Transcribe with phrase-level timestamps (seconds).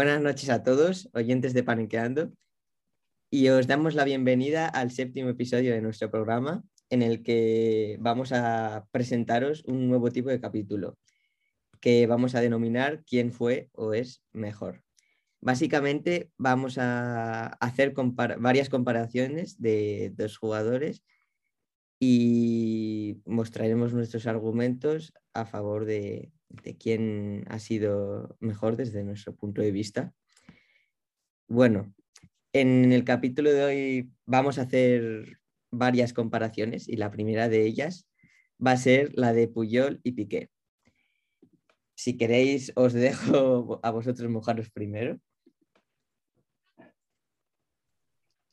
[0.00, 2.32] Buenas noches a todos, oyentes de Paniqueando,
[3.30, 8.32] y os damos la bienvenida al séptimo episodio de nuestro programa, en el que vamos
[8.32, 10.96] a presentaros un nuevo tipo de capítulo,
[11.82, 14.82] que vamos a denominar quién fue o es mejor.
[15.42, 17.92] Básicamente vamos a hacer
[18.38, 21.04] varias comparaciones de dos jugadores
[21.98, 29.62] y mostraremos nuestros argumentos a favor de, de quién ha sido mejor desde nuestro punto
[29.62, 30.12] de vista.
[31.48, 31.94] Bueno,
[32.52, 35.38] en el capítulo de hoy vamos a hacer
[35.70, 38.06] varias comparaciones y la primera de ellas
[38.64, 40.50] va a ser la de Puyol y Piqué.
[41.94, 45.18] Si queréis, os dejo a vosotros mojaros primero.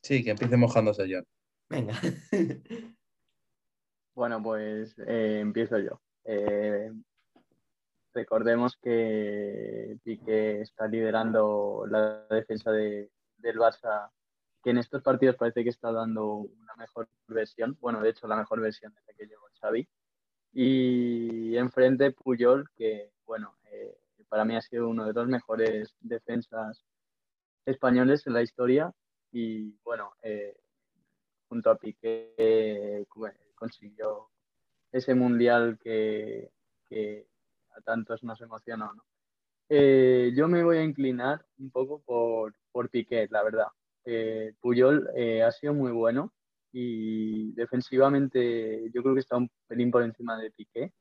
[0.02, 1.20] Sí, que empiece mojándose yo.
[1.68, 1.94] Venga.
[4.14, 6.00] bueno, pues eh, empiezo yo.
[6.24, 6.90] Eh,
[8.18, 13.10] recordemos que Piqué está liderando la defensa del
[13.56, 14.10] Barça,
[14.60, 18.34] que en estos partidos parece que está dando una mejor versión, bueno, de hecho la
[18.34, 19.88] mejor versión desde que llegó Xavi.
[20.52, 23.96] Y enfrente Puyol, que bueno, eh,
[24.28, 26.84] para mí ha sido uno de los mejores defensas
[27.66, 28.92] españoles en la historia
[29.30, 30.58] y bueno, eh,
[31.48, 33.06] junto a Piqué
[33.54, 34.28] consiguió
[34.90, 36.50] ese mundial que,
[36.88, 37.27] que
[37.82, 38.92] tantos nos emocionó.
[38.94, 39.04] ¿no?
[39.68, 43.66] Eh, yo me voy a inclinar un poco por, por Piquet, la verdad.
[44.04, 46.32] Eh, Puyol eh, ha sido muy bueno
[46.72, 50.92] y defensivamente yo creo que está un pelín por encima de Piqué,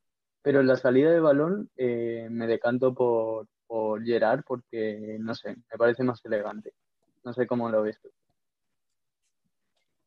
[0.41, 5.77] pero en la salida de balón me decanto por, por Gerard porque, no sé, me
[5.77, 6.73] parece más elegante.
[7.23, 8.09] No sé cómo lo ves tú.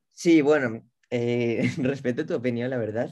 [0.09, 0.83] Sí, bueno,
[1.79, 3.11] respeto tu opinión, la verdad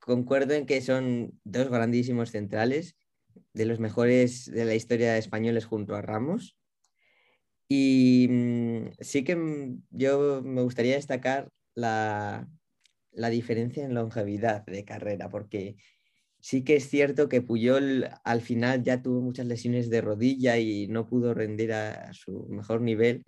[0.00, 2.96] concuerdo en que son dos grandísimos centrales,
[3.52, 6.56] de los mejores de la historia de españoles junto a Ramos.
[7.68, 12.48] Y mm, sí que mm, yo me gustaría destacar la,
[13.12, 15.76] la diferencia en longevidad de carrera, porque
[16.40, 20.88] sí que es cierto que Puyol al final ya tuvo muchas lesiones de rodilla y
[20.88, 23.24] no pudo rendir a, su mejor nivel.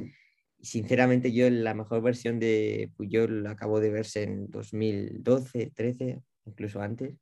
[0.60, 7.14] Sinceramente yo la mejor versión de Puyol acabo de verse en 2012, 13, incluso antes.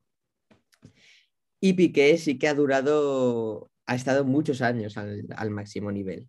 [1.61, 6.29] Y Piqué sí que ha durado, ha estado muchos años al, máximo nivel.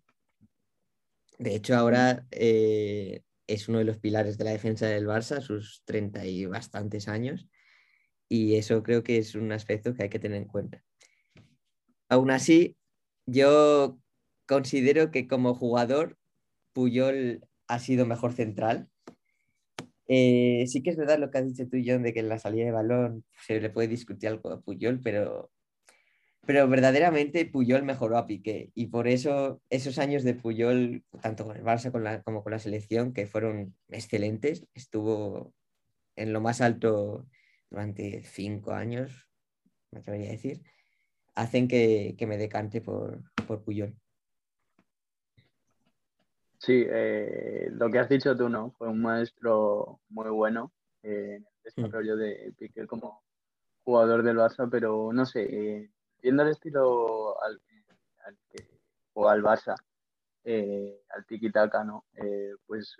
[1.38, 5.82] De hecho, ahora eh, es uno de los pilares de la defensa del Barça, sus
[5.84, 7.48] 30 y bastantes años.
[8.28, 10.82] Y eso creo que es un aspecto que hay que tener en cuenta.
[12.08, 12.76] Aún así,
[13.26, 13.98] yo
[14.46, 16.18] considero que como jugador,
[16.72, 18.88] Puyol ha sido mejor central
[20.08, 22.38] eh, sí que es verdad lo que has dicho tú, John, de que en la
[22.38, 25.50] salida de balón se le puede discutir algo a Puyol, pero,
[26.46, 31.56] pero verdaderamente Puyol mejoró a Piqué y por eso esos años de Puyol, tanto con
[31.56, 35.54] el Barça como con la selección, que fueron excelentes, estuvo
[36.16, 37.26] en lo más alto
[37.70, 39.28] durante cinco años,
[39.90, 40.62] me atrevería a decir,
[41.34, 43.96] hacen que, me decante por, por Puyol.
[46.64, 48.70] Sí, eh, lo que has dicho tú, ¿no?
[48.78, 51.64] Fue un maestro muy bueno eh, en el mm.
[51.64, 53.24] desarrollo de Piqué como
[53.82, 55.90] jugador del Barça, pero no sé, eh,
[56.22, 57.60] viendo el estilo al,
[58.48, 58.64] que,
[59.14, 59.74] o al Barça,
[60.44, 62.04] al tiki-taka, ¿no?
[62.66, 62.96] pues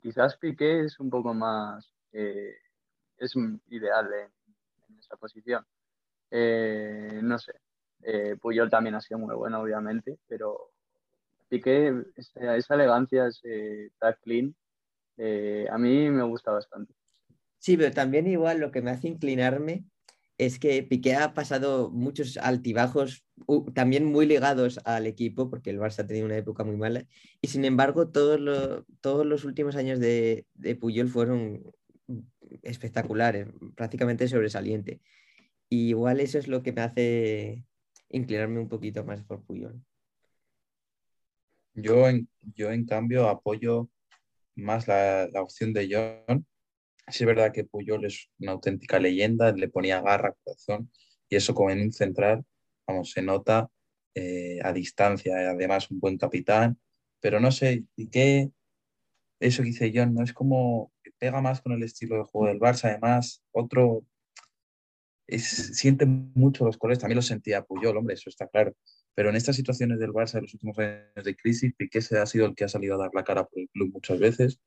[0.00, 3.34] quizás Piqué es un poco más, es
[3.66, 4.30] ideal en,
[4.88, 5.66] en esa posición.
[6.30, 7.60] no sé,
[8.40, 10.70] Puyol también ha sido muy bueno, obviamente, pero
[11.48, 13.90] Piqué, esa, esa elegancia, ese
[14.22, 14.54] clean,
[15.16, 16.94] eh, a mí me gusta bastante.
[17.58, 19.84] Sí, pero también igual lo que me hace inclinarme
[20.38, 23.24] es que Piqué ha pasado muchos altibajos,
[23.74, 27.06] también muy ligados al equipo, porque el Barça ha tenido una época muy mala,
[27.40, 31.62] y sin embargo todos, todos los últimos años de, de Puyol fueron
[32.62, 35.00] espectaculares, prácticamente sobresaliente.
[35.68, 37.64] Y igual eso es lo que me hace
[38.10, 39.82] inclinarme un poquito más por Puyol.
[41.76, 43.90] Yo en, yo, en cambio, apoyo
[44.56, 45.88] más la, opción de
[46.26, 46.46] John.
[47.08, 50.90] Sí es verdad que Puyol es una auténtica leyenda, le ponía garra, corazón,
[51.28, 52.44] y eso como en un central,
[52.86, 53.70] vamos, se nota
[54.14, 56.80] eh, a distancia, además un buen capitán,
[57.20, 58.50] pero no sé, ¿y qué?
[59.38, 60.24] Eso que dice John, ¿no?
[60.24, 64.04] Es como que pega más con el estilo de juego del Barça, además, otro...
[65.28, 68.74] Es, siente mucho los colores, también lo sentía Puyol, hombre, eso está claro,
[69.16, 72.44] pero en estas situaciones del Barça de los últimos años de crisis, Piqué ha sido
[72.44, 74.60] el que ha salido a dar la cara por el club muchas veces.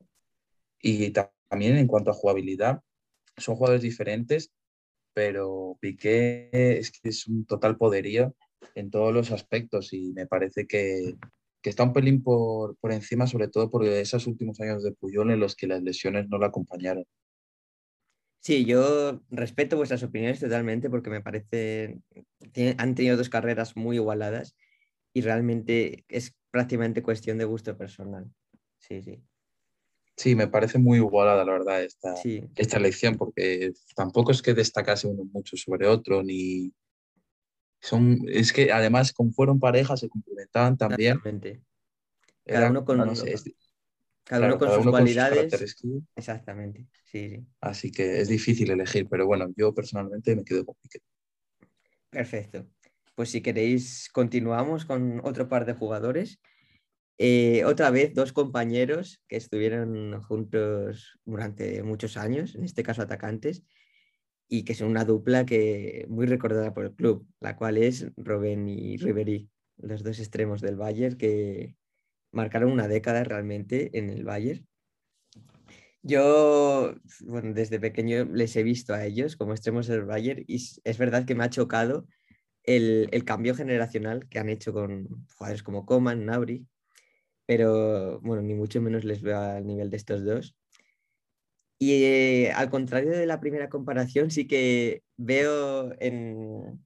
[0.82, 2.82] Y también en cuanto a jugabilidad,
[3.38, 4.52] son jugadores diferentes,
[5.14, 8.36] pero Piqué es que es un total poderío
[8.74, 11.16] en todos los aspectos y me parece que,
[11.62, 15.30] que está un pelín por, por, encima, sobre todo por esos últimos años de Puyol
[15.30, 17.06] en los que las lesiones no la acompañaron.
[18.42, 22.00] Sí, yo respeto vuestras opiniones totalmente porque me parece,
[22.78, 24.56] han tenido dos carreras muy igualadas
[25.14, 28.32] y realmente es prácticamente cuestión de gusto personal.
[28.78, 29.22] Sí, sí.
[30.16, 32.14] Sí, me parece muy igualada, la verdad, esta,
[32.56, 36.74] esta elección, porque tampoco es que destacase uno mucho sobre otro, ni,
[37.82, 41.22] son, es que además, como fueron parejas, se complementaban también.
[42.46, 43.00] Cada uno con,
[44.30, 45.76] cada uno con sus cualidades.
[46.16, 47.46] Exactamente, sí, sí.
[47.62, 51.00] Así que es difícil elegir, pero bueno, yo personalmente me quedo con Piqué.
[52.12, 52.68] Perfecto.
[53.16, 56.40] Pues si queréis, continuamos con otro par de jugadores.
[57.18, 63.64] Eh, otra vez, dos compañeros que estuvieron juntos durante muchos años, en este caso atacantes,
[64.48, 68.70] y que son una dupla que muy recordada por el club, la cual es Robben
[68.70, 71.79] y Ribery, los dos extremos del Bayern que
[72.32, 74.66] marcaron una década realmente en el Bayern.
[76.02, 81.26] Yo, desde pequeño les he visto a ellos como extremos del Bayern y es verdad
[81.26, 82.08] que me ha chocado
[82.64, 86.66] el, el cambio generacional que han hecho con jugadores como Coman, Nabri,
[87.46, 90.56] pero bueno, ni mucho menos les veo al nivel de estos dos.
[91.80, 96.86] Y eh, al contrario de la primera comparación, sí que veo en,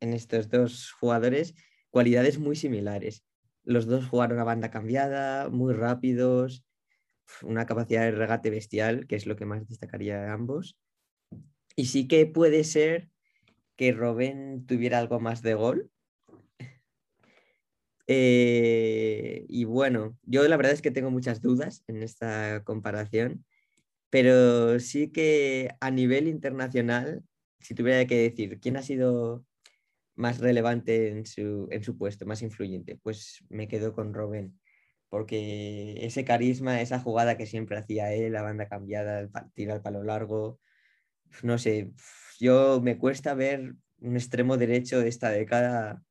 [0.00, 1.54] estos dos jugadores
[1.90, 3.22] cualidades muy similares.
[3.70, 6.64] Los dos jugaron a banda cambiada, muy rápidos,
[7.42, 10.76] una capacidad de regate bestial, que es lo que más destacaría de ambos.
[11.76, 13.08] Y sí que puede ser
[13.76, 15.90] que Robin tuviera algo más de gol.
[18.12, 23.44] Eh, y bueno, yo la verdad es que tengo muchas dudas en esta comparación
[24.10, 27.22] pero sí que a nivel internacional,
[27.60, 29.44] si tuviera que decir quién ha sido
[30.20, 34.60] más relevante en su, en su puesto, más influyente, pues me quedo con Robin,
[35.08, 39.82] porque ese carisma, esa jugada que siempre hacía él, la banda cambiada, el tiro al
[39.82, 40.60] palo largo,
[41.42, 41.92] no sé,
[42.38, 46.02] yo me cuesta ver un extremo derecho de esta década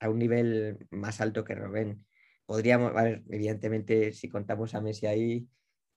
[0.00, 2.04] a un nivel más alto que Robin.
[2.46, 2.92] Podríamos,
[3.30, 5.48] evidentemente, si contamos a Messi ahí,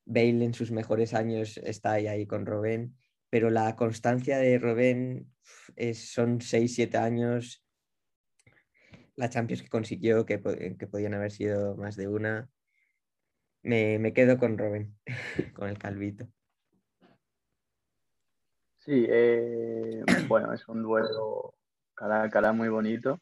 [0.06, 2.96] Bale en sus mejores años está ahí, con Robben,
[3.30, 5.33] pero la constancia de Robben
[5.94, 7.64] son 6-7 años.
[9.16, 10.42] La Champions que consiguió, que,
[10.78, 12.50] que, podían haber sido más de una.
[13.62, 14.98] Me, quedo con Robben,
[15.56, 16.28] con el calvito.
[18.80, 21.56] Sí, eh, bueno, es un duelo
[21.94, 23.22] cara a cara muy bonito.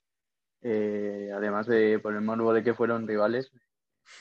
[0.63, 3.51] Eh, además de por el morbo de que fueron rivales,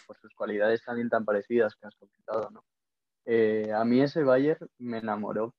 [0.06, 2.64] por sus cualidades también tan parecidas que has comentado, ¿no?
[3.24, 5.54] Eh, a mí ese Bayern me enamoró,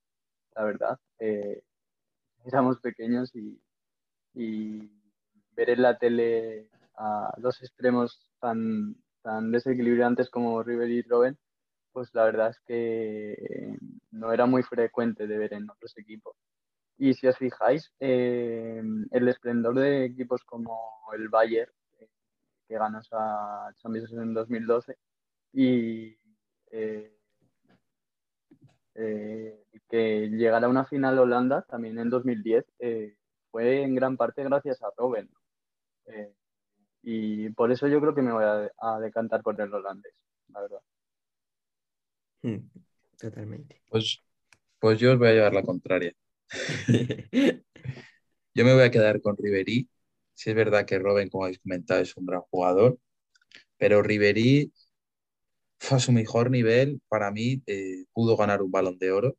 [0.54, 0.98] la verdad.
[2.44, 3.60] Éramos pequeños y,
[5.54, 11.38] ver en la tele a dos extremos tan, tan desequilibrantes como River y Robben,
[11.92, 13.76] pues la verdad es que
[14.10, 16.34] no era muy frecuente de ver en otros equipos.
[16.96, 20.78] Y si os fijáis, eh, el esplendor de equipos como
[21.14, 21.72] el Bayern
[22.72, 24.96] que ganó esa Champions en 2012
[25.52, 26.16] y
[26.70, 27.21] eh,
[28.94, 33.16] eh, que llegara a una final Holanda también en 2010 eh,
[33.50, 35.30] fue en gran parte gracias a Robben.
[37.02, 40.14] y por eso yo creo que me voy a, decantar por el holandés,
[40.48, 40.80] la verdad.
[42.42, 42.58] Hmm,
[43.18, 43.82] totalmente.
[43.88, 44.22] Pues,
[44.78, 46.12] pues yo os voy a llevar la contraria.
[48.54, 49.88] yo me voy a quedar con Riverí
[50.34, 52.98] Sí es verdad que Robin, como habéis comentado, es un gran jugador,
[53.78, 54.72] pero Ribery
[55.90, 59.36] a su mejor nivel, para mí, eh, pudo ganar un balón de oro.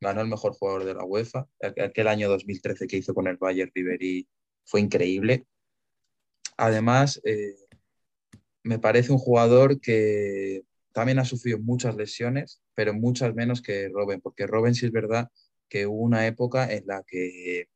[0.00, 1.48] Ganó el mejor jugador de la UEFA.
[1.60, 4.28] Aquel año 2013 que hizo con el Bayern Ribery
[4.64, 5.46] fue increíble.
[6.56, 7.56] Además, eh,
[8.62, 14.20] me parece un jugador que también ha sufrido muchas lesiones, pero muchas menos que Robin,
[14.20, 15.30] porque Robin sí es verdad
[15.68, 17.68] que hubo una época en la que,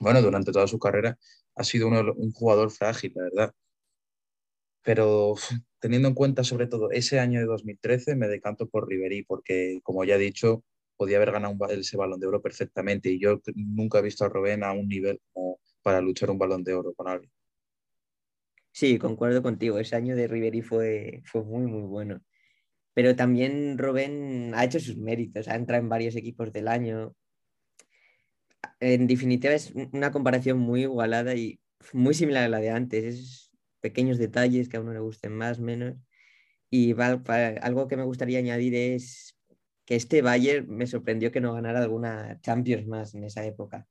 [0.00, 1.18] bueno, durante toda su carrera
[1.56, 3.54] ha sido un jugador frágil, la verdad.
[4.82, 5.34] Pero
[5.84, 10.02] teniendo en cuenta sobre todo ese año de 2013, me decanto por Riverí, porque como
[10.02, 10.64] ya he dicho,
[10.96, 14.64] podía haber ganado ese balón de oro perfectamente y yo nunca he visto a Robén
[14.64, 17.30] a un nivel como para luchar un balón de oro con alguien.
[18.72, 19.78] Sí, concuerdo contigo.
[19.78, 22.22] Ese año de Riverí fue, fue muy, muy bueno.
[22.94, 27.14] Pero también Robén ha hecho sus méritos, ha entrado en varios equipos del año,
[28.80, 31.60] en definitiva es una comparación muy igualada y
[31.92, 33.04] muy similar a la de antes.
[33.04, 33.43] Es
[33.84, 35.94] pequeños detalles que a uno le gusten más, menos.
[36.70, 39.38] Y algo que me gustaría añadir es
[39.84, 43.86] que este Bayern me sorprendió que no ganara alguna Champions más en esa época.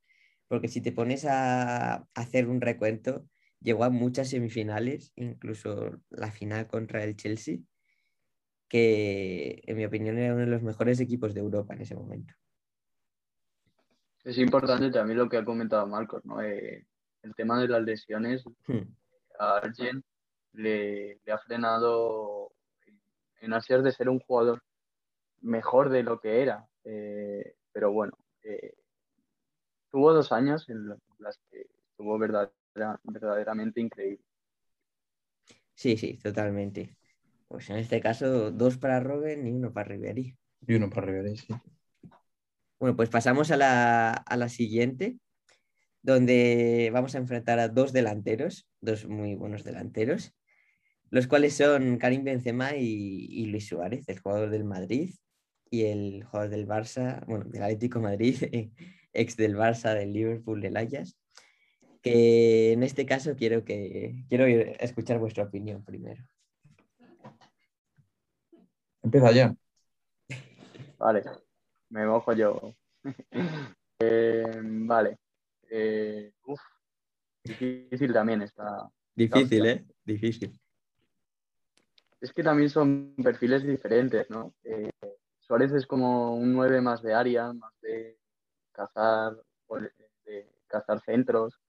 [0.48, 3.26] porque si te pones a hacer un recuento,
[3.60, 7.58] llegó a muchas semifinales, incluso la final contra el Chelsea,
[8.68, 12.34] que en mi opinión era uno de los mejores equipos de Europa en ese momento.
[14.22, 16.42] Es importante también lo que ha comentado Marcos, ¿no?
[16.42, 16.86] Eh,
[17.22, 18.44] el tema de las lesiones.
[18.66, 18.94] Hmm.
[19.38, 20.04] A Arjen
[20.52, 22.52] le, ha frenado
[23.40, 24.62] en ansias de ser un jugador
[25.40, 26.66] mejor de lo que era.
[26.84, 28.74] Eh, pero bueno, eh,
[29.90, 30.88] tuvo dos años en
[31.18, 34.24] las que estuvo verdaderamente increíble.
[35.74, 36.96] Sí, sí, totalmente.
[37.48, 40.36] Pues en este caso, dos para Robben y uno para Ribery.
[40.66, 41.54] Y uno para Ribery, sí.
[42.78, 45.18] Bueno, pues pasamos a la, a la siguiente,
[46.02, 50.34] donde vamos a enfrentar a dos delanteros, dos muy buenos delanteros,
[51.10, 55.14] los cuales son Karim Benzema y, Luis Suárez, el jugador del Madrid
[55.70, 58.36] y el jugador del Barça, bueno, del Atlético Madrid,
[59.12, 61.16] ex del Barça, del Liverpool, del Ajax,
[62.02, 66.22] que en este caso quiero, que, quiero escuchar vuestra opinión primero.
[69.02, 69.54] Empieza ya.
[70.98, 71.22] Vale,
[71.90, 72.74] me mojo yo.
[74.00, 75.18] Eh, vale.
[75.70, 76.60] Eh, uf,
[77.44, 78.90] difícil también está.
[79.14, 79.84] Difícil, ¿eh?
[80.04, 80.58] Difícil.
[82.20, 84.54] Es que también son perfiles diferentes, ¿no?
[84.64, 84.90] Eh,
[85.40, 88.18] Suárez es como un 9 más de área, más de
[88.72, 89.36] cazar,
[90.24, 91.60] de cazar centros,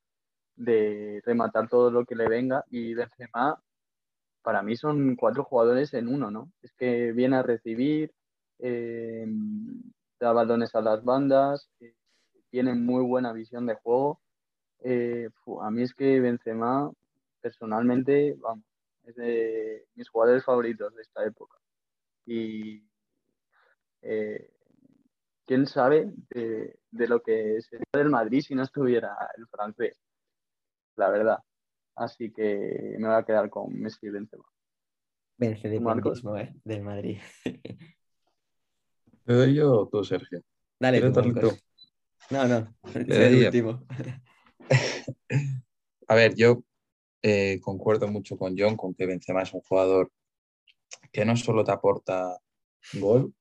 [0.56, 2.64] de rematar todo lo que le venga.
[2.70, 3.62] Y Benzema,
[4.42, 6.52] para mí son cuatro jugadores en uno, ¿no?
[6.62, 8.14] Es que viene a recibir,
[8.60, 9.26] eh,
[10.20, 11.96] da balones a las bandas, eh,
[12.50, 14.22] tiene muy buena visión de juego.
[14.82, 15.30] Eh,
[15.62, 16.92] a mí es que Benzema,
[17.42, 18.66] personalmente, vamos,
[19.04, 21.58] es de mis jugadores favoritos de esta época.
[22.26, 22.84] Y
[25.46, 30.00] quién sabe de, de, lo que sería del Madrid si no estuviera el francés
[30.96, 31.40] la verdad.
[31.96, 34.44] Así que me voy a quedar con Messi y Benzema.
[35.38, 36.54] Vence de mismo, ¿eh?
[36.64, 37.20] del Madrid.
[39.26, 40.42] ¿Te doy yo tú, Sergio?
[40.80, 41.58] Dale tú,
[42.30, 43.86] No, no, el último.
[46.08, 46.64] a ver, yo
[47.22, 50.12] eh, concuerdo mucho con John con que Benzema es un jugador
[51.12, 52.38] que no solo te aporta
[52.94, 53.34] gol,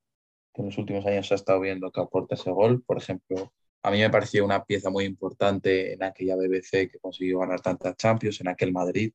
[0.53, 2.83] que en los últimos años se ha estado viendo que aporta ese gol.
[2.83, 3.53] Por ejemplo,
[3.83, 7.97] a mí me pareció una pieza muy importante en aquella BBC que consiguió ganar tantas
[7.97, 9.13] Champions, en aquel Madrid,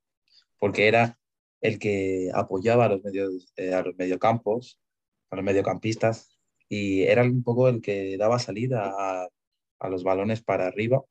[0.60, 1.18] porque era
[1.62, 3.02] el que apoyaba a los,
[3.58, 4.80] eh, mediocampos,
[5.32, 6.40] a los mediocampistas,
[6.70, 8.94] y era un poco el que daba salida
[9.80, 11.04] a los balones para arriba,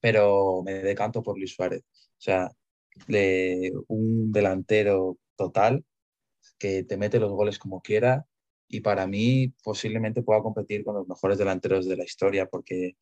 [0.00, 1.82] pero me decanto por Luis Suárez.
[1.82, 2.50] O sea,
[3.88, 5.84] un delantero total
[6.58, 8.26] que te mete los goles como quiera,
[8.70, 12.96] y para mí posiblemente pueda competir con los mejores delanteros de la historia porque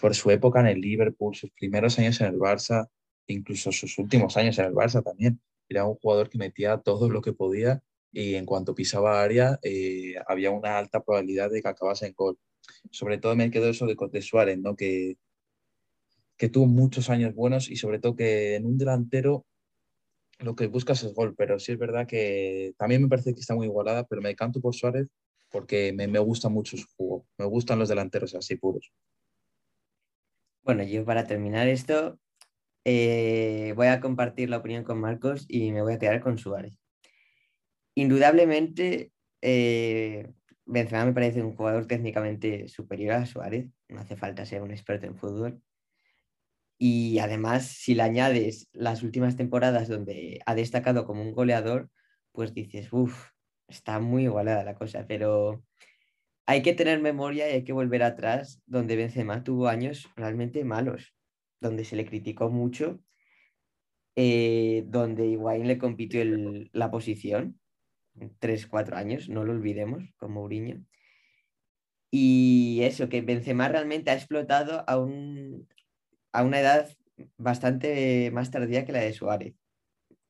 [0.00, 2.88] por su época en el Liverpool, sus primeros años en el Barça,
[3.28, 7.22] incluso sus últimos años en el Barça también, era un jugador que metía todo lo
[7.22, 7.82] que podía
[8.12, 12.38] y en cuanto pisaba área eh, había una alta probabilidad de que acabase en gol.
[12.90, 14.74] Sobre todo me quedó eso de, de Suárez, ¿no?
[14.74, 15.18] que,
[16.36, 19.46] que tuvo muchos años buenos y sobre todo que en un delantero
[20.38, 23.54] lo que buscas es gol, pero sí es verdad que también me parece que está
[23.54, 25.08] muy igualada, pero me canto por Suárez
[25.50, 28.92] porque me, gusta mucho su juego, me gustan los delanteros así puros.
[30.62, 32.18] Bueno, yo para terminar esto
[32.84, 36.78] eh, voy a compartir la opinión con Marcos y me voy a quedar con Suárez.
[37.94, 40.32] Indudablemente, eh,
[40.66, 45.06] Benzema me parece un jugador técnicamente superior a Suárez, no hace falta ser un experto
[45.06, 45.62] en fútbol,
[46.78, 51.90] y además, si le añades las últimas temporadas donde ha destacado como un goleador,
[52.32, 53.30] pues dices, uff,
[53.68, 55.64] está muy igualada la cosa, pero
[56.46, 61.14] hay que tener memoria y hay que volver atrás, donde Benzema tuvo años realmente malos,
[61.60, 63.00] donde se le criticó mucho,
[64.16, 66.22] eh, donde Higuaín le compitió
[66.72, 67.58] la posición,
[68.38, 70.84] tres, cuatro años, no lo olvidemos, con Mourinho.
[72.10, 75.68] Y eso, que Benzema realmente ha explotado a un,
[76.36, 76.90] a una edad
[77.38, 79.54] bastante más tardía que la de Suárez.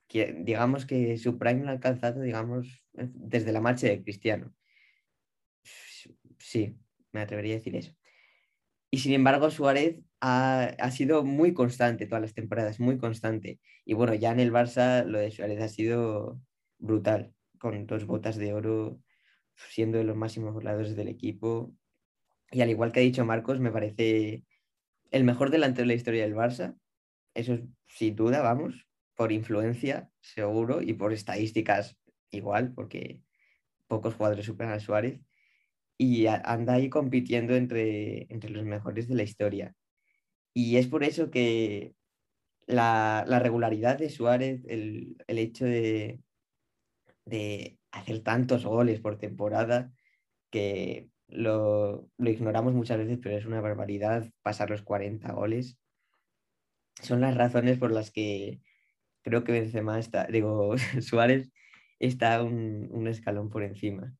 [0.07, 4.55] Que, digamos que su prime lo ha alcanzado, digamos, desde la marcha de Cristiano.
[6.39, 6.79] Sí,
[7.13, 7.93] me atrevería a decir eso.
[8.91, 13.59] Y sin embargo, Suárez ha, sido muy constante todas las temporadas, muy constante.
[13.85, 16.41] Y bueno, ya en el Barça lo de Suárez ha sido
[16.79, 19.01] brutal, con dos botas de oro,
[19.57, 21.75] siendo de los máximos goleadores del equipo.
[22.53, 24.45] Y al igual que ha dicho Marcos, me parece
[25.11, 26.77] el mejor delantero de la historia del Barça.
[27.35, 31.99] Eso es sin duda, vamos, por influencia, seguro, y por estadísticas
[32.31, 33.21] igual, porque
[33.87, 35.21] pocos jugadores superan a Suárez.
[35.99, 39.75] Y anda ahí compitiendo entre, entre los mejores de la historia.
[40.53, 41.95] Y es por eso que
[42.67, 46.21] la, regularidad de Suárez, el, hecho de,
[47.25, 49.93] de, hacer tantos goles por temporada,
[50.51, 55.79] que lo, lo, ignoramos muchas veces, pero es una barbaridad pasar los 40 goles.
[57.03, 58.61] Son las razones por las que
[59.23, 61.51] creo que Benzema está, digo, Suárez
[61.99, 64.15] está un, un escalón por encima.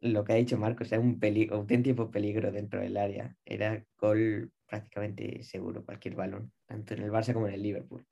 [0.00, 1.18] Lo que ha dicho Marcos era un
[1.50, 3.36] auténtico peligro dentro del área.
[3.44, 8.04] Era gol prácticamente seguro, cualquier balón, tanto en el Barça como en el Liverpool.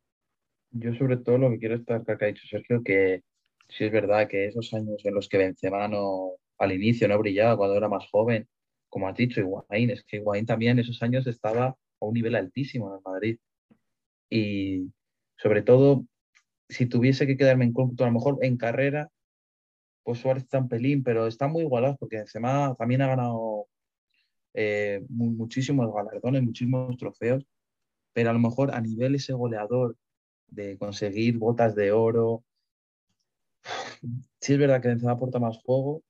[0.70, 3.22] Yo sobre todo lo que quiero destacar que ha dicho Sergio, que
[3.68, 7.56] sí es verdad que esos años en los que Benzema no, al inicio no brillaba,
[7.56, 8.48] cuando era más joven,
[8.88, 11.76] como has dicho, Higuaín, es que Higuaín también en esos años estaba a
[12.06, 13.38] un nivel altísimo en el Madrid.
[14.30, 14.92] Y
[15.36, 16.06] sobre todo,
[16.68, 19.10] si tuviese que quedarme en cómputo, a lo mejor en carrera,
[20.04, 23.66] pues Suárez está un pelín, pero está muy igualado porque Benzema también ha ganado
[24.54, 27.44] eh, muchísimos galardones, muchísimos trofeos,
[28.12, 29.96] pero a lo mejor a nivel ese goleador
[30.46, 32.44] de conseguir botas de oro,
[34.40, 36.02] sí es verdad que Benzema aporta más juego,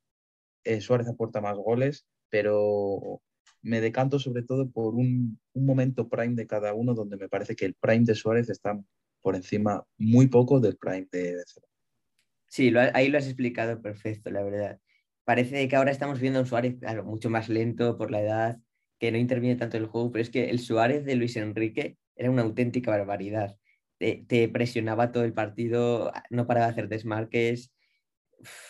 [0.65, 3.21] eh, Suárez aporta más goles, pero
[3.61, 7.67] me decanto sobre todo por un, momento prime de cada uno donde me parece que
[7.67, 8.81] el prime de Suárez está
[9.21, 11.67] por encima muy poco del prime de Benzema.
[12.49, 14.81] Sí, ahí lo has explicado perfecto, la verdad
[15.25, 18.59] parece que ahora estamos viendo a un Suárez mucho más lento por la edad,
[18.99, 21.97] que no interviene tanto en el juego, pero es que el Suárez de Luis Enrique
[22.17, 23.57] era una auténtica barbaridad.
[23.99, 27.73] Te, presionaba todo el partido, no paraba de hacer desmarques,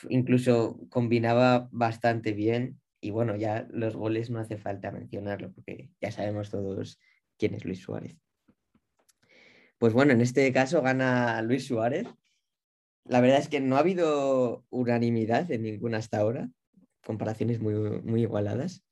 [0.08, 2.80] incluso combinaba bastante bien.
[3.00, 7.00] Y bueno, ya los goles no hace falta mencionarlo, porque ya sabemos todos
[7.36, 8.16] quién es Luis Suárez.
[9.78, 12.06] Pues bueno, en este caso gana Luis Suárez
[13.04, 16.50] la verdad es que no ha habido unanimidad en ninguna hasta ahora,
[17.04, 18.84] comparaciones muy, muy igualadas.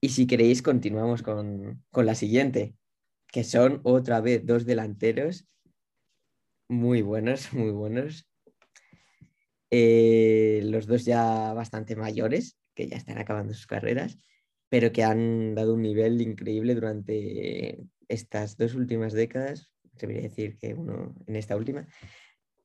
[0.00, 2.74] Y si queréis, continuamos con, la siguiente,
[3.28, 5.46] que son otra vez dos delanteros
[6.68, 8.28] muy buenos, muy buenos.
[9.74, 14.18] Eh, los dos ya bastante mayores, que ya están acabando sus carreras,
[14.68, 19.72] pero que han dado un nivel increíble durante estas dos últimas décadas.
[19.94, 21.88] Debería decir que uno en esta última,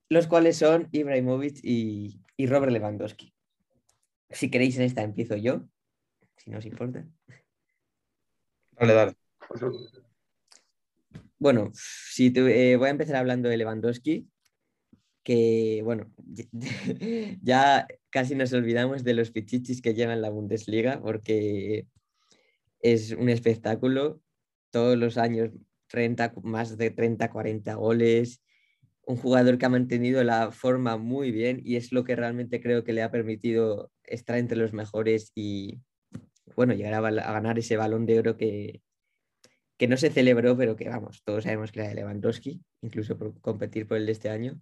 [0.10, 3.34] los cuales son Ibrahimovic y, Robert Lewandowski.
[4.30, 5.66] Si queréis en esta empiezo yo,
[6.36, 7.08] si no os importa.
[8.74, 9.18] Dale, dale.
[11.40, 14.28] Bueno, si eh, voy a empezar hablando de Lewandowski,
[15.28, 16.10] que bueno,
[17.42, 21.86] ya casi nos olvidamos de los pichichis que llevan la Bundesliga, porque
[22.80, 24.22] es un espectáculo.
[24.70, 25.52] Todos los años
[25.88, 28.42] 30, más de 30, 40 goles,
[29.06, 32.86] un jugador que ha mantenido la forma muy bien y es lo que realmente creo
[32.86, 35.82] que le ha permitido estar entre los mejores y,
[36.56, 38.82] bueno, llegar a, ganar ese balón de oro que,
[39.78, 43.38] que no se celebró, pero que, vamos, todos sabemos que era de Lewandowski, incluso por
[43.42, 44.58] competir por el de este año.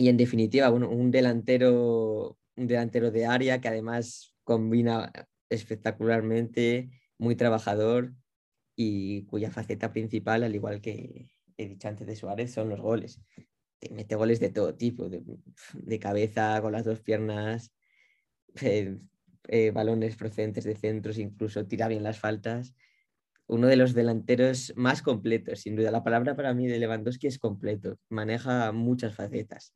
[0.00, 5.12] Y en definitiva, bueno, un delantero, un delantero de área que además combina
[5.50, 8.14] espectacularmente, muy trabajador
[8.76, 13.20] y cuya faceta principal, al igual que, he dicho antes de Suárez, son los goles.
[13.80, 17.72] Te mete goles de todo tipo, de, cabeza, con las dos piernas,
[18.62, 18.98] eh,
[19.48, 22.72] eh, balones procedentes de centros, incluso tira bien las faltas.
[23.48, 25.90] Uno de los delanteros más completos, sin duda.
[25.90, 27.98] La palabra para mí de Lewandowski es completo.
[28.10, 29.74] Maneja muchas facetas.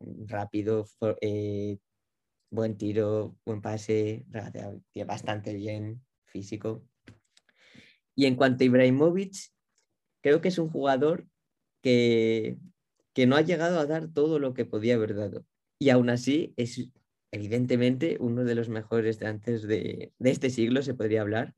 [0.00, 0.86] Rápido,
[1.20, 1.78] eh,
[2.50, 4.24] buen tiro, buen pase,
[5.06, 6.84] bastante bien, físico.
[8.14, 9.34] Y en cuanto a Ibrahimovic,
[10.22, 11.26] creo que es un jugador
[11.82, 12.58] que,
[13.26, 15.44] no ha llegado a dar todo lo que podía haber dado.
[15.80, 16.90] Y aún así es
[17.32, 21.54] evidentemente uno de los mejores de antes de, este siglo, se podría hablar,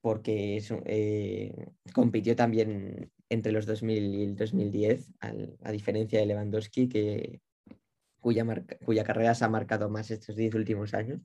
[0.00, 7.40] porque eh, compitió también entre los 2000 y el 2010, a diferencia de Lewandowski, que,
[8.20, 8.44] cuya,
[8.84, 11.20] cuya carrera se ha marcado más estos 10 últimos años.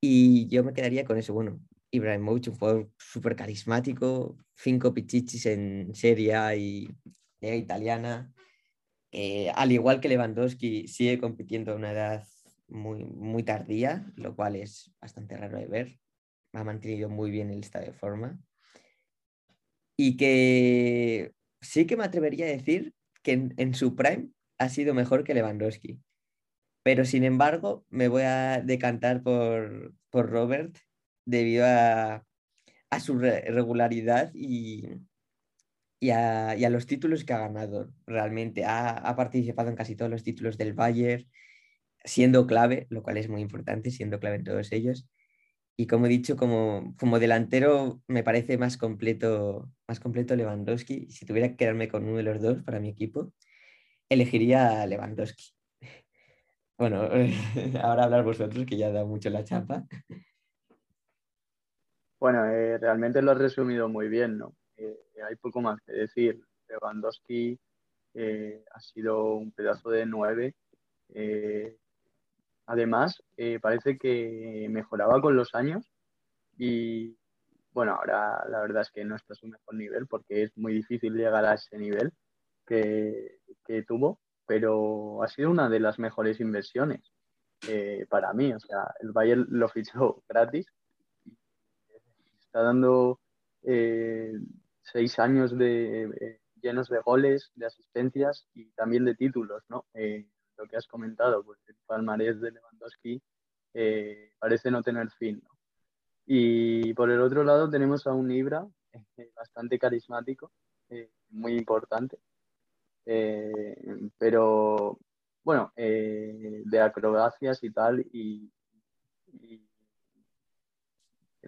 [0.00, 1.34] Y yo me quedaría con eso.
[1.34, 1.60] Bueno,
[1.90, 6.88] Ibrahimovic, un jugador súper carismático, cinco pichichis en Serie A y
[7.40, 8.32] Liga Italiana.
[9.54, 12.24] al igual que Lewandowski, sigue compitiendo a una edad
[12.68, 15.98] muy, muy tardía, lo cual es bastante raro de ver.
[16.52, 18.38] Ha mantenido muy bien el estado de forma.
[20.00, 25.24] Y que sí que me atrevería a decir que en, su prime ha sido mejor
[25.24, 26.00] que Lewandowski.
[26.84, 30.78] Pero sin embargo, me voy a decantar por, por Robert
[31.26, 32.24] debido a,
[33.00, 34.88] su regularidad y,
[36.00, 38.64] y, a, los títulos que ha ganado realmente.
[38.64, 41.28] Ha, participado en casi todos los títulos del Bayern,
[42.04, 45.08] siendo clave, lo cual es muy importante, siendo clave en todos ellos.
[45.80, 51.08] Y como he dicho, como, como delantero me parece más completo, más completo Lewandowski.
[51.08, 53.32] Si tuviera que quedarme con uno de los dos para mi equipo,
[54.08, 55.54] elegiría a Lewandowski.
[56.78, 57.02] Bueno,
[57.82, 59.84] ahora hablar vosotros, que ya da mucho la chapa.
[62.20, 64.54] Bueno, eh, realmente lo has resumido muy bien, ¿no?
[64.76, 64.96] Eh,
[65.28, 66.40] hay poco más que decir.
[66.68, 67.58] Lewandowski
[68.14, 70.54] eh, ha sido un pedazo de nueve.
[72.68, 73.22] Además,
[73.60, 75.90] parece que mejoraba con los años
[76.56, 77.16] y,
[77.72, 80.72] bueno, ahora la verdad es que no está a su mejor nivel porque es muy
[80.72, 82.12] difícil llegar a ese nivel
[82.66, 87.12] que, que tuvo, pero ha sido una de las mejores inversiones
[87.66, 88.52] eh, para mí.
[88.52, 90.66] O sea, el Bayern lo fichó gratis.
[92.40, 93.20] Está dando
[93.62, 94.32] eh,
[94.82, 99.86] seis años de, eh, llenos de goles, de asistencias y también de títulos, ¿no?
[100.58, 103.22] Lo que has comentado, pues el palmarés de Lewandowski
[104.38, 105.50] parece no tener fin, ¿no?
[106.26, 108.66] Y por el otro lado tenemos a un Ibra
[109.34, 110.52] bastante carismático,
[111.30, 112.18] muy importante,
[113.10, 113.74] eh,
[114.18, 114.98] pero
[115.42, 118.50] bueno, eh, de acrobacias y tal, y,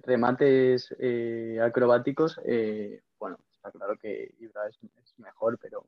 [0.03, 2.41] remates eh, acrobáticos,
[3.19, 4.79] bueno, está claro que Ibra es,
[5.19, 5.85] mejor, pero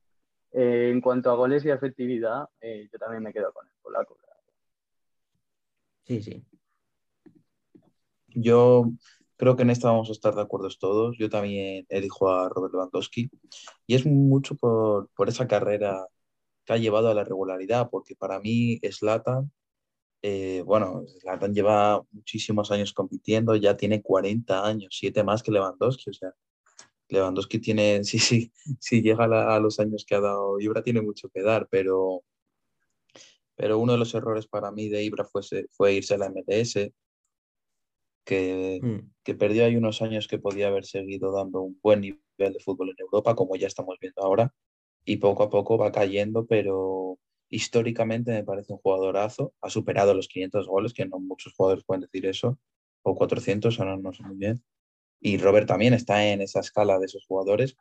[0.52, 4.18] en cuanto a goles y efectividad, yo también me quedo con el polaco.
[6.04, 6.44] Sí, sí.
[8.28, 8.92] Yo
[9.42, 11.16] Creo que en esta vamos a estar de acuerdo todos.
[11.18, 13.28] Yo también elijo a Robert Lewandowski
[13.88, 16.06] y es mucho por, esa carrera
[16.64, 19.50] que ha llevado a la regularidad, porque para mí Slatan,
[20.22, 26.10] eh, bueno, Slatan lleva muchísimos años compitiendo, ya tiene 40 años, 7 más que Lewandowski,
[26.10, 26.32] o sea,
[27.12, 31.28] Lewandowski tiene, sí, sí, sí llega a, los años que ha dado Ibra, tiene mucho
[31.28, 32.22] que dar, pero,
[33.54, 36.92] pero uno de los errores para mí de Ibra fue, fue irse a la MLS,
[38.24, 39.10] que, mm.
[39.22, 42.90] que, perdió ahí unos años que podía haber seguido dando un buen nivel de fútbol
[42.90, 44.54] en Europa, como ya estamos viendo ahora,
[45.04, 50.28] y poco a poco va cayendo, pero históricamente me parece un jugadorazo, ha superado los
[50.28, 52.58] 500 goles, que no muchos jugadores pueden decir eso,
[53.02, 54.62] o 400, ahora no sé muy bien.
[55.24, 57.76] Y Robert también está en esa escala de esos jugadores,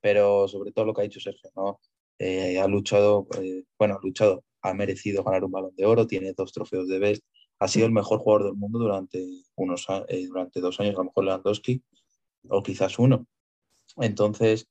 [0.00, 1.80] pero sobre todo lo que ha dicho Sergio, ¿no?
[2.18, 6.32] Eh, ha luchado, eh, bueno, ha luchado, ha merecido ganar un balón de oro, tiene
[6.32, 7.22] dos trofeos de Best,
[7.60, 9.24] ha sido el mejor jugador del mundo durante,
[9.54, 11.82] unos, eh, durante dos años, a lo mejor Lewandowski,
[12.48, 13.26] o quizás uno.
[13.98, 14.66] Entonces,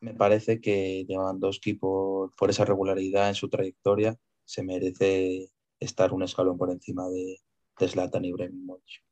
[0.00, 6.24] me parece que Lewandowski, por, por esa regularidad en su trayectoria, se merece estar un
[6.24, 7.38] escalón por encima de,
[7.78, 9.07] de Zlatan Ibrahimovic.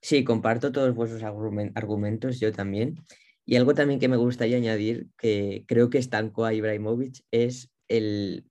[0.00, 3.00] Sí, comparto todos vuestros argumentos, yo también.
[3.44, 8.44] Y algo también que me gustaría añadir, que creo que estancó a Ibrahimovic, es el,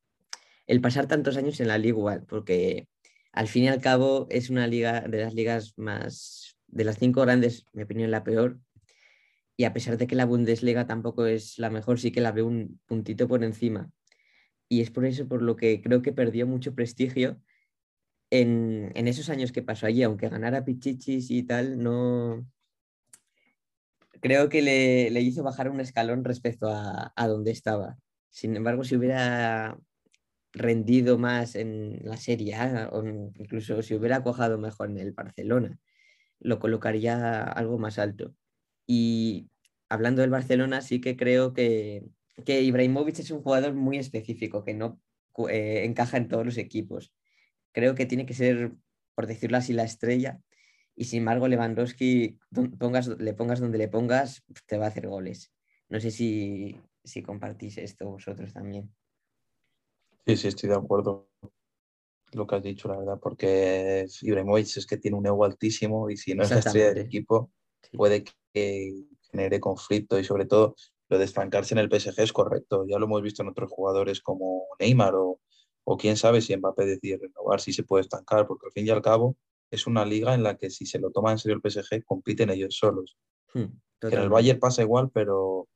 [0.68, 2.88] el pasar tantos años en la Liga igual, porque
[3.34, 7.22] al fin y al cabo es una liga de las ligas más, de las cinco
[7.22, 8.60] grandes, mi opinión, la peor.
[9.58, 12.48] Y a pesar de que la Bundesliga tampoco es la mejor, sí que la veo
[12.48, 13.92] un puntito por encima.
[14.70, 17.42] Y es por eso por lo que creo que perdió mucho prestigio
[18.42, 22.46] en, esos años que pasó allí, aunque ganara Pichichis y tal, no.
[24.22, 27.98] Creo que le, hizo bajar un escalón respecto a, a donde estaba.
[28.30, 29.78] Sin embargo, si hubiera
[30.56, 32.56] rendido más en la Serie
[32.92, 35.78] o incluso si hubiera cojado mejor en el Barcelona,
[36.40, 38.34] lo colocaría algo más alto.
[38.88, 39.50] Y
[39.90, 42.06] hablando del Barcelona, sí que creo que,
[42.46, 45.00] que Ibrahimovic es un jugador muy específico, que no
[45.50, 47.14] eh, encaja en todos los equipos.
[47.76, 48.72] Creo que tiene que ser,
[49.16, 50.40] por decirlo así, la estrella.
[50.96, 52.40] Y sin embargo, Lewandowski,
[52.80, 55.52] pongas, le pongas donde le pongas, te va a hacer goles.
[55.90, 58.96] No sé si, si compartís esto vosotros también.
[60.26, 61.30] Sí, sí, estoy de acuerdo
[62.32, 66.16] lo que has dicho, la verdad, porque Ibrahimovic es que tiene un ego altísimo y
[66.16, 67.52] si no es la estrella del equipo,
[67.92, 70.76] puede que genere conflicto y sobre todo
[71.10, 72.86] lo de estancarse en el PSG es correcto.
[72.88, 75.42] Ya lo hemos visto en otros jugadores como Neymar o,
[75.86, 78.90] o quién sabe si Mbappé decide renovar, si se puede estancar, porque al fin y
[78.90, 79.38] al cabo
[79.72, 82.50] es una liga en la que si se lo toma en serio el PSG, compiten
[82.50, 83.18] ellos solos.
[83.54, 83.66] Hmm,
[84.02, 85.68] en el Bayern pasa igual, pero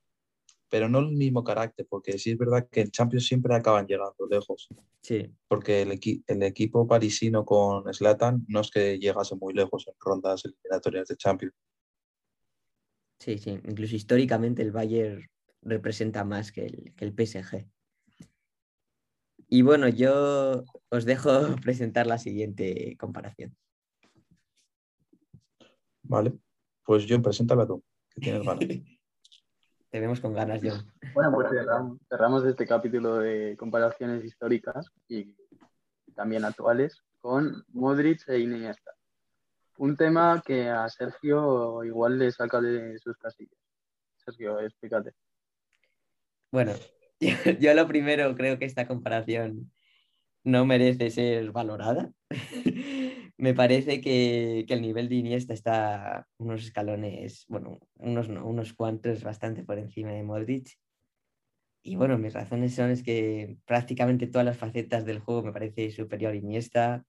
[0.70, 4.26] pero no el mismo carácter, porque sí es verdad que en Champions siempre acaban llegando
[4.30, 4.68] lejos.
[5.02, 5.28] Sí.
[5.48, 10.44] Porque el, el equipo parisino con Slatan no es que llegase muy lejos en rondas
[10.44, 11.54] eliminatorias de Champions.
[13.18, 15.28] Sí, sí, incluso históricamente el Bayern
[15.62, 17.66] representa más que el, que el PSG.
[19.52, 21.30] Y bueno, yo os dejo
[21.64, 23.56] presentar la siguiente comparación.
[26.04, 26.32] Vale,
[26.84, 28.60] pues yo preséntala tú, que tienes ganas.
[29.90, 30.92] Te vemos con ganas, John.
[31.14, 31.48] Bueno, pues
[32.08, 35.34] cerramos, este capítulo de comparaciones históricas y
[36.14, 38.92] también actuales con Modric e Iniesta.
[39.78, 43.58] un tema que a Sergio igual le saca de sus casillas.
[44.24, 45.12] Sergio, explícate.
[46.52, 46.72] Bueno,
[47.60, 49.70] yo, lo primero creo que esta comparación
[50.44, 52.12] no merece ser valorada.
[53.36, 59.64] Me parece que, el nivel de Iniesta está unos escalones, bueno, unos, unos cuantos bastante
[59.64, 60.78] por encima de Modric.
[61.82, 65.90] Y bueno, mis razones son es que prácticamente todas las facetas del juego me parece
[65.90, 67.04] superior Iniesta.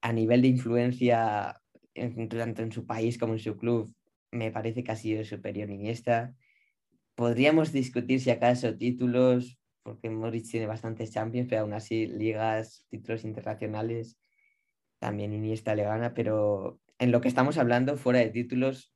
[0.00, 1.60] A nivel de influencia,
[1.94, 3.94] tanto en su país como en su club,
[4.30, 6.34] me parece que ha sido superior Iniesta.
[7.16, 13.24] Podríamos discutir si acaso títulos, porque Modric tiene bastantes Champions, pero aún así ligas, títulos
[13.24, 14.18] internacionales,
[14.98, 18.92] también Iniesta le gana, pero en lo que estamos hablando, fuera de títulos,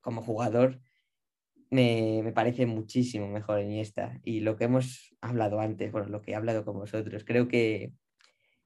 [0.00, 0.80] como jugador,
[1.70, 4.20] me, me, parece muchísimo mejor Iniesta.
[4.24, 7.92] Y lo que hemos hablado antes, bueno, lo que he hablado con vosotros, creo que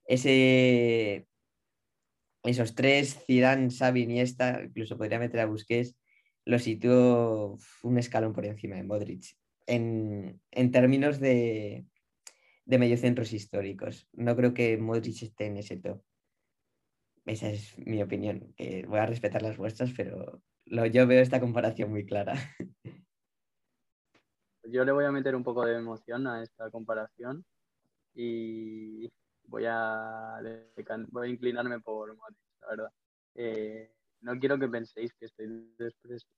[0.07, 1.27] ese,
[2.43, 5.97] esos tres, Zidane, Xavi, Iniesta, incluso podría meter a Busquets,
[6.45, 9.37] lo sitúo un escalón por encima de Modric.
[9.67, 11.87] En, en términos de,
[12.67, 16.03] de mediocentros históricos, no creo que Modric esté en ese top.
[17.25, 21.91] Esa es mi opinión, que voy a respetar las vuestras, pero yo veo esta comparación
[21.91, 22.35] muy clara.
[24.67, 27.45] Yo le voy a meter un poco de emoción a esta comparación
[28.15, 30.41] y voy a,
[31.09, 32.93] voy a inclinarme por Modric, la verdad.
[33.35, 33.93] Eh,
[34.25, 35.71] no quiero que penséis que estoy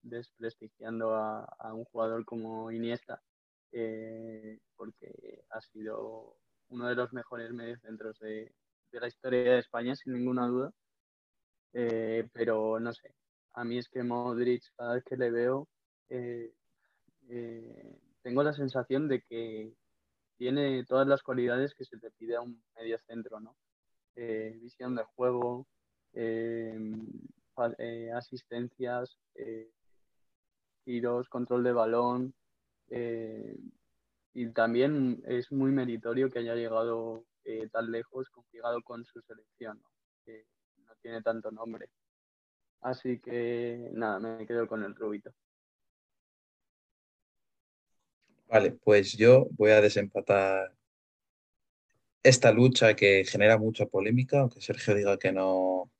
[0.03, 3.23] desprestigiando a, un jugador como Iniesta,
[3.71, 6.37] eh, porque ha sido
[6.69, 8.53] uno de los mejores mediocentros de,
[8.91, 10.73] la historia de España, sin ninguna duda.
[11.75, 13.15] Eh, pero no sé,
[13.53, 15.69] a mí es que Modric, cada vez que le veo,
[16.09, 16.53] eh,
[18.23, 19.73] tengo la sensación de que
[20.39, 23.55] tiene todas las cualidades que se te pide a un medio centro, ¿no?
[24.17, 25.67] visión de juego,
[28.15, 29.19] asistencias,
[30.85, 32.35] tiros, control de balón.
[34.35, 37.25] y también es muy meritorio que haya llegado
[37.73, 39.83] tan lejos, complicado con su selección.
[40.25, 40.45] Que
[40.85, 41.89] no tiene tanto nombre.
[42.81, 45.33] Así que nada, me quedo con el rubito.
[48.49, 50.73] Vale, pues yo voy a desempatar
[52.23, 55.91] esta lucha que genera mucha polémica, aunque Sergio diga que no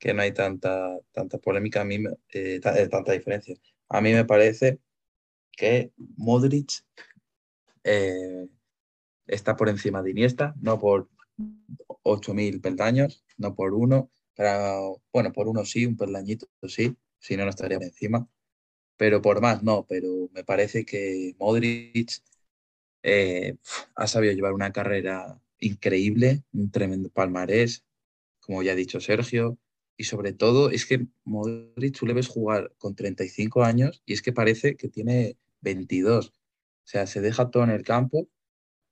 [0.00, 1.96] que no hay tanta, tanta polémica, a mí,
[2.32, 3.54] eh, eh, tanta diferencia.
[3.90, 4.80] A mí me parece
[5.52, 6.84] que Modric
[7.84, 8.48] eh,
[9.26, 11.10] está por encima de Iniesta, no por
[12.02, 17.44] 8.000 peldaños, no por uno, pero bueno, por uno sí, un peldañito sí, si no,
[17.44, 18.26] no estaría por encima,
[18.96, 22.22] pero por más no, pero me parece que Modric
[23.94, 27.84] ha sabido llevar una carrera increíble, un tremendo palmarés,
[28.40, 29.58] como ya ha dicho Sergio,
[30.00, 34.22] y sobre todo es que Modric tú le ves jugar con 35 años y es
[34.22, 36.28] que parece que tiene 22.
[36.28, 36.32] O
[36.84, 38.26] sea, se deja todo en el campo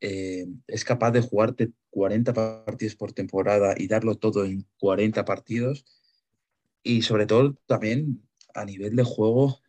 [0.01, 5.87] eh, es capaz de jugarte 40 partidos por temporada y darlo todo en 40 partidos.
[6.83, 9.61] Y sobre todo también a nivel de juego,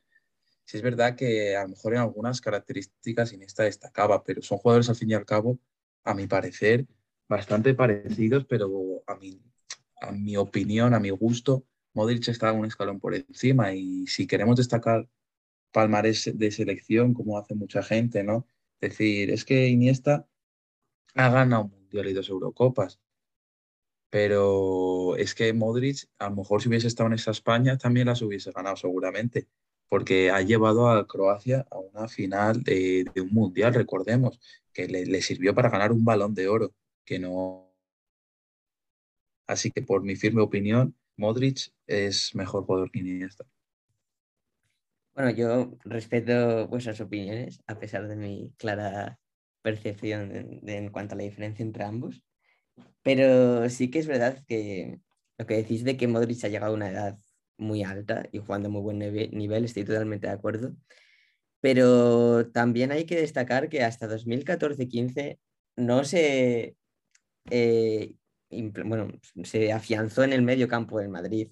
[0.65, 4.89] si es verdad que a lo mejor en algunas características Iniesta destacaba, pero son jugadores
[4.89, 5.58] al fin y al cabo,
[6.04, 6.86] a mi parecer,
[7.30, 9.41] bastante parecidos, pero a mi,
[10.01, 14.57] a mi opinión, a mi gusto, Modric está un escalón por encima y si queremos
[14.57, 15.09] destacar
[15.71, 18.47] palmarés de selección, como hace mucha gente, ¿no?
[18.81, 20.27] decir, es que Iniesta
[21.15, 22.99] ha ganado un mundial y dos Eurocopas,
[24.09, 28.21] pero es que Modric, a lo mejor si hubiese estado en esa España, también las
[28.21, 29.47] hubiese ganado seguramente,
[29.88, 34.39] porque ha llevado a Croacia a una final de, un mundial, recordemos,
[34.73, 36.73] que le, sirvió para ganar un balón de oro,
[37.05, 37.68] que no.
[39.49, 43.45] Así que por mi firme opinión, Modric es mejor jugador que Iniesta.
[45.15, 49.17] Bueno, yo respeto vuestras opiniones, a pesar de mi clara
[49.63, 52.21] percepción en cuanto a la diferencia entre ambos.
[53.01, 54.99] Pero sí que es verdad que
[55.39, 57.17] lo que decís de que Modric ha llegado a una edad
[57.57, 60.75] muy alta y jugando a muy buen nivel, estoy totalmente de acuerdo.
[61.59, 65.39] Pero también hay que destacar que hasta 2014-15
[65.75, 66.75] no se,
[67.49, 68.13] eh,
[68.85, 69.07] bueno,
[69.43, 71.51] se afianzó en el medio campo del Madrid.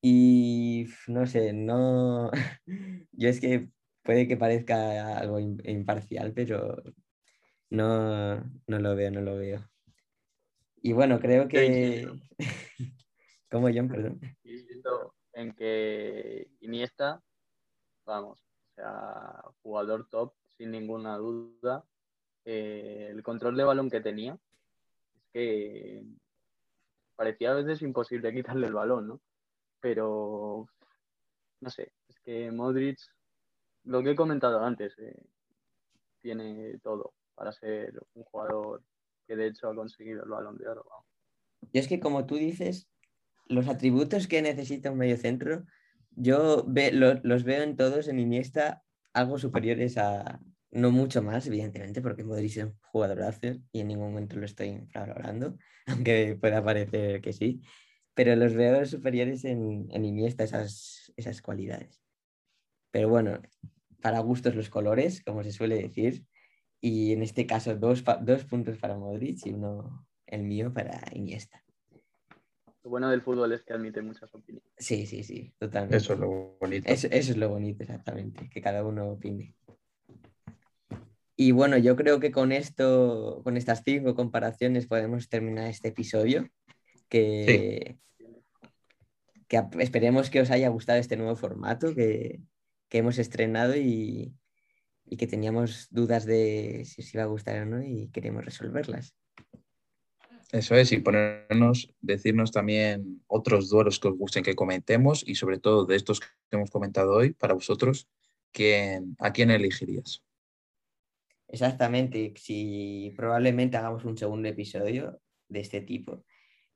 [0.00, 2.30] Y no sé, no.
[3.12, 3.68] Yo es que
[4.02, 6.82] puede que parezca algo imparcial, pero
[7.70, 9.68] no, no lo veo, no lo veo.
[10.76, 12.08] Y bueno, creo que.
[13.50, 13.88] ¿Cómo, John?
[13.88, 14.20] Perdón.
[15.32, 17.22] En que Iniesta,
[18.04, 21.84] vamos, o sea, jugador top, sin ninguna duda.
[22.44, 24.38] Eh, el control de balón que tenía
[25.36, 26.02] que
[27.14, 29.20] parecía a veces imposible quitarle el balón, ¿no?
[29.80, 30.66] Pero,
[31.60, 32.98] no sé, es que Modric,
[33.84, 35.14] lo que he comentado antes, eh,
[36.22, 38.82] tiene todo para ser un jugador
[39.26, 40.86] que de hecho ha conseguido el balón de oro.
[41.70, 42.88] Y es que como tú dices,
[43.46, 45.66] los atributos que necesita un mediocentro,
[46.12, 52.24] yo los veo en todos en Iniesta algo superiores a, no mucho más, evidentemente, porque
[52.24, 57.32] Modric es un jugadorazo y en ningún momento lo estoy infravalorando, aunque pueda parecer que
[57.32, 57.62] sí,
[58.14, 62.00] pero los veo superiores en, en Iniesta esas, esas cualidades.
[62.90, 63.40] Pero bueno,
[64.00, 66.24] para gustos los colores, como se suele decir,
[66.80, 71.62] y en este caso dos, dos puntos para Modric y uno el mío para Iniesta.
[72.82, 74.72] Lo bueno del fútbol es que admite muchas opiniones.
[74.78, 75.96] Sí, sí, sí, totalmente.
[75.96, 76.88] Eso es lo bonito.
[76.88, 79.56] Eso, eso es lo bonito, exactamente, que cada uno opine.
[81.36, 86.48] Y bueno, yo creo que con esto, con estas cinco comparaciones podemos terminar este episodio.
[87.08, 87.98] Que,
[89.46, 92.40] que esperemos que os haya gustado este nuevo formato que,
[92.88, 94.34] que hemos estrenado y,
[95.04, 99.14] y, que teníamos dudas de si os iba a gustar o no y queremos resolverlas.
[100.52, 105.58] Eso es, y ponernos, decirnos también otros duelos que os gusten que comentemos y sobre
[105.58, 108.08] todo de estos que hemos comentado hoy, para vosotros,
[108.52, 110.22] ¿quién, ¿a quién elegirías?
[111.48, 116.24] Exactamente, si probablemente hagamos un segundo episodio de este tipo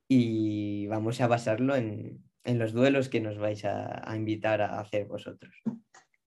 [0.07, 5.53] y vamos a basarlo en, los duelos que nos vais a, invitar a hacer vosotros.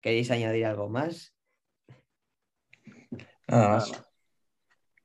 [0.01, 1.35] ¿Queréis añadir algo más?
[3.47, 4.05] Nada más.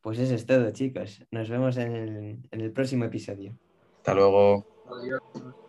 [0.01, 1.25] Pues eso es todo, chicos.
[1.31, 3.57] Nos vemos en el, en el próximo episodio.
[3.97, 5.64] Hasta luego.